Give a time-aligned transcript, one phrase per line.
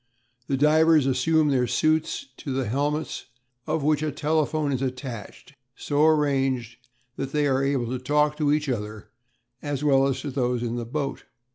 [0.47, 3.25] The divers assume their suits, to the helmets
[3.67, 6.77] of which a telephone is attached, so arranged
[7.17, 9.11] that they are able to talk to each other
[9.61, 11.25] as well as to those in the boat.